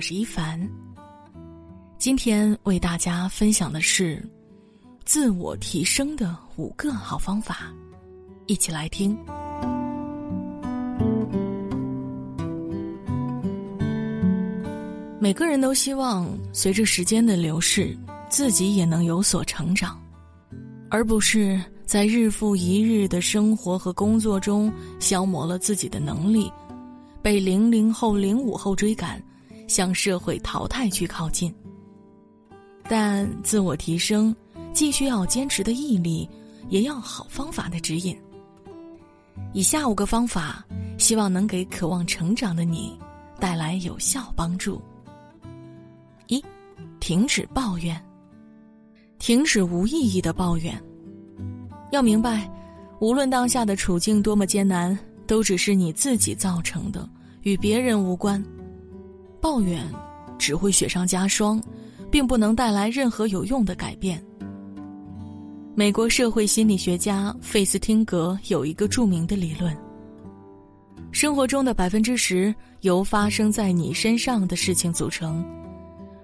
[0.00, 0.58] 我是一凡。
[1.98, 4.26] 今天为大家分享的是
[5.04, 7.70] 自我提升的五个好方法，
[8.46, 9.14] 一起来听。
[15.20, 17.94] 每个人都希望随着时间的流逝，
[18.30, 20.00] 自己也能有所成长，
[20.88, 26.50] 而不是在日复一日的生活和工作中消磨了自己的能力，
[27.20, 29.22] 被零零后、零五后追赶，
[29.70, 31.54] 向社会淘汰去靠近。
[32.88, 34.34] 但自我提升，
[34.72, 36.28] 既需要坚持的毅力，
[36.70, 38.18] 也要好方法的指引。
[39.52, 40.64] 以下五个方法，
[40.98, 42.98] 希望能给渴望成长的你
[43.38, 44.82] 带来有效帮助。
[46.26, 46.44] 一，
[46.98, 48.04] 停止抱怨，
[49.20, 50.76] 停止无意义的抱怨。
[51.92, 52.50] 要明白，
[53.00, 54.98] 无论当下的处境多么艰难，
[55.28, 57.08] 都只是你自己造成的，
[57.42, 58.44] 与别人无关。
[59.40, 59.84] 抱怨
[60.38, 61.62] 只会雪上加霜，
[62.10, 64.22] 并不能带来任何有用的改变。
[65.74, 69.76] 美国社会心理学家费斯汀格有一个著名的理论：
[71.10, 75.44] 生活中的百分之十由发生在你身上的事情组成。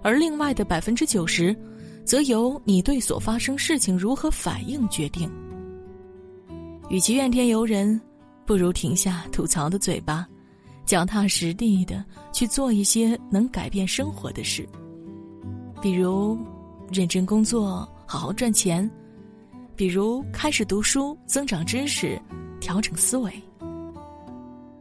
[0.03, 1.56] 而另外的百分之九十，
[2.05, 5.31] 则由你对所发生事情如何反应决定。
[6.89, 8.00] 与其怨天尤人，
[8.44, 10.27] 不如停下吐槽的嘴巴，
[10.87, 14.67] 脚踏实地的去做一些能改变生活的事。
[15.83, 16.39] 比如，
[16.91, 18.89] 认真工作，好好赚钱；
[19.75, 22.19] 比如，开始读书，增长知识，
[22.61, 23.33] 调整思维。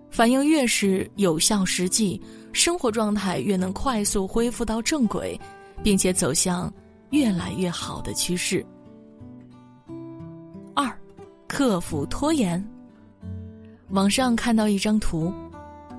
[0.10, 2.22] 反应越是有效实际。
[2.54, 5.38] 生活状态越能快速恢复到正轨，
[5.84, 6.74] 并且走向
[7.10, 8.66] 越来越好的趋势。
[10.74, 10.90] 二，
[11.46, 12.66] 克服拖延。
[13.90, 15.34] 网上看到一张图，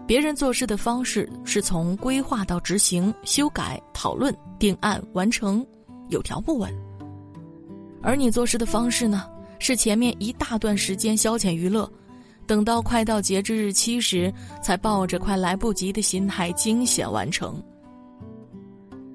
[0.06, 5.66] 别人做事的方式是从规划到执行、修改、讨论、定案、完成，
[6.10, 6.70] 有条不紊；
[8.02, 9.24] 而你做事的方式呢，
[9.58, 11.90] 是前面一大段时间消遣娱乐。
[12.46, 14.32] 等到快到截止日期时，
[14.62, 17.60] 才抱着快来不及的心态惊险完成。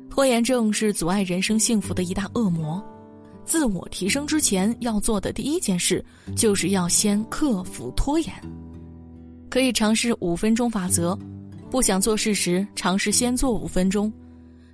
[0.10, 2.84] 拖延症是阻碍人生幸福的一大恶魔。
[3.46, 6.04] 自我提升之前要做的第一件事，
[6.36, 8.34] 就是要先克服拖延。
[9.52, 11.14] 可以尝试五分钟法则，
[11.70, 14.10] 不想做事时，尝试先做五分钟。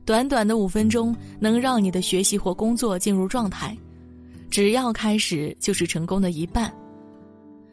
[0.06, 3.76] 短短的五分钟，能让你的学习或工作进入状态。
[4.52, 6.72] 只要开始，就是成功的一半。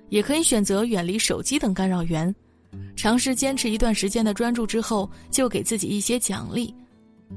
[0.08, 2.34] 也可以选择远离手机等干扰源，
[2.96, 6.74] 尝试坚持一段时间的专注之后，就给自己一些奖励。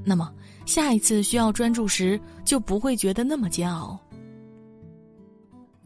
[0.06, 0.32] 那么
[0.66, 4.00] 下一次需要专注时，就不会觉得那么煎熬。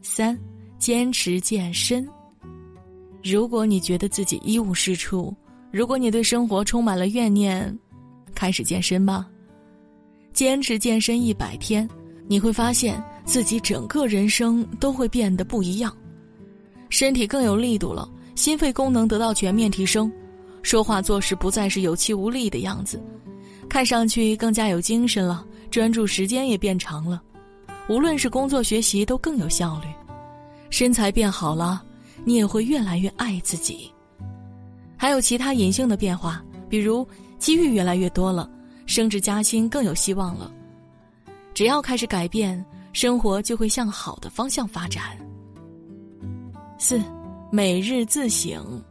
[0.02, 0.38] 三，
[0.78, 2.08] 坚持健身。
[3.22, 5.34] 如果你觉得自己一无是处，
[5.70, 7.78] 如果你对生活充满了怨念，
[8.34, 9.26] 开始健身吧。
[10.32, 11.88] 坚持健身一百天，
[12.26, 15.94] 你会发现自己整个人生都会变得不一样。
[16.88, 20.10] 身体更有力度了，心肺功能得到全面提升，
[20.62, 23.00] 说话做事不再是有气无力的样子，
[23.68, 27.22] 看上去更加有精神了，专注时间也变长了，
[27.88, 29.86] 无论是工作学习都更有效率，
[30.70, 31.84] 身材变好了，
[32.24, 33.90] 你也会越来越爱自己。
[34.96, 37.06] 还有其他隐性的变化，比如
[37.38, 38.48] 机遇越来越多了，
[38.86, 40.52] 升职加薪更有希望了。
[41.54, 45.02] 只要开始改变，生活就会向好的方向发展。
[46.78, 47.00] 四，
[47.50, 48.82] 每日自省。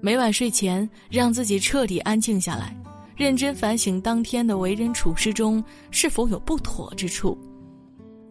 [0.00, 2.76] 每晚睡前，让自己彻底安静下来，
[3.14, 7.38] 认真反省当天的为人处事中是否有不妥之处。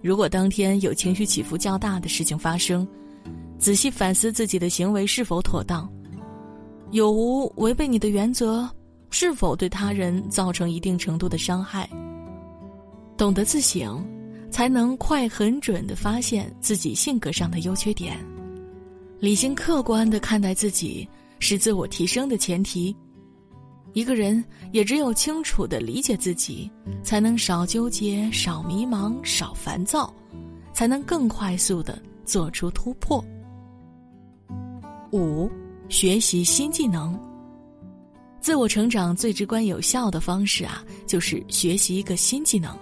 [0.01, 2.85] 如果当天有情绪起伏较大的事情发生，
[3.62, 5.88] 仔细反思自己的行为是否妥当，
[6.90, 8.68] 有无违背你的原则，
[9.12, 11.88] 是否对他人造成一定程度的伤害。
[13.16, 14.04] 懂得自省，
[14.50, 18.18] 才能快、很准的发现自己性格上的优缺点。
[19.20, 22.96] 理性客观的看待自己是自我提升的前提。
[23.94, 26.68] 一个人也只有清楚的理解自己，
[27.04, 30.12] 才能少纠结、少迷茫、少烦躁，
[30.74, 33.24] 才能更快速的做出突破。
[35.12, 35.50] 五，
[35.90, 37.18] 学习新技能。
[38.40, 42.75] 自我成长最直观有效的方式啊，就是学习一个新技能。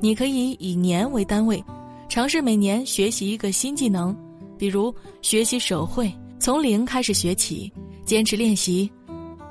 [0.00, 1.62] 你可以以年为单位，
[2.08, 4.14] 尝试每年学习一个新技能。
[4.58, 7.72] 比如学习手绘，从零开始学起，
[8.04, 8.90] 坚持练习，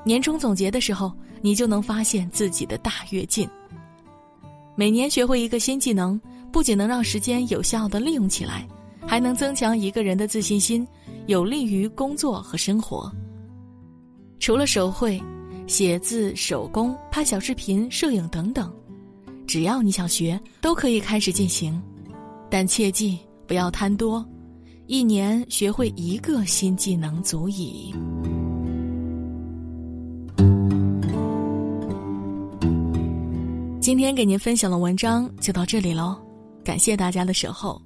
[0.04, 3.48] 年终总结的时候，你就能发现自己的大跃进。
[4.76, 6.20] 每年学会一个新技能，
[6.52, 8.64] 不仅能让时间有效的利用起来，
[9.04, 10.86] 还能增强一个人的自信心，
[11.30, 13.08] 有利于工作和生活。
[14.40, 15.22] 除了手绘，
[15.68, 18.68] 写字、手工、拍小视频、摄影等等，
[19.46, 21.80] 只要你想学，都可以开始进行。
[22.50, 23.16] 但切记
[23.46, 24.28] 不要贪多，
[24.88, 27.94] 一年学会一个新技能足矣。
[33.80, 36.20] 今天给您分享的文章就到这里喽，
[36.64, 37.80] 感谢大家的守候。